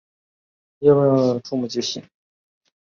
[0.79, 0.99] 看起来
[1.43, 2.03] 怵目惊心